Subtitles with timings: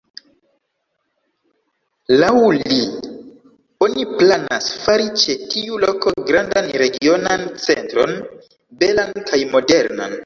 [2.23, 2.79] Laŭ li,
[3.87, 8.17] oni planas fari ĉe tiu loko grandan regionan centron,
[8.83, 10.19] belan kaj modernan.